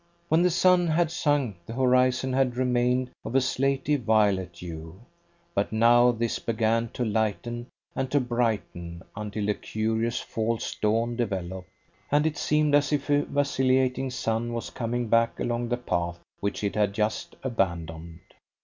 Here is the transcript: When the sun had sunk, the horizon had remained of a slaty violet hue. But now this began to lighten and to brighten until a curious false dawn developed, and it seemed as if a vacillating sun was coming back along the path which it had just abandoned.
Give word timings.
When 0.29 0.41
the 0.41 0.49
sun 0.49 0.87
had 0.87 1.11
sunk, 1.11 1.57
the 1.67 1.73
horizon 1.75 2.33
had 2.33 2.57
remained 2.57 3.11
of 3.23 3.35
a 3.35 3.39
slaty 3.39 3.97
violet 3.97 4.57
hue. 4.57 4.99
But 5.53 5.71
now 5.71 6.11
this 6.11 6.39
began 6.39 6.89
to 6.93 7.05
lighten 7.05 7.67
and 7.95 8.09
to 8.09 8.19
brighten 8.19 9.03
until 9.15 9.47
a 9.49 9.53
curious 9.53 10.19
false 10.19 10.73
dawn 10.73 11.15
developed, 11.15 11.69
and 12.09 12.25
it 12.25 12.35
seemed 12.37 12.73
as 12.73 12.91
if 12.91 13.11
a 13.11 13.25
vacillating 13.25 14.09
sun 14.09 14.53
was 14.53 14.71
coming 14.71 15.07
back 15.07 15.39
along 15.39 15.69
the 15.69 15.77
path 15.77 16.17
which 16.39 16.63
it 16.63 16.73
had 16.73 16.93
just 16.93 17.35
abandoned. 17.43 18.21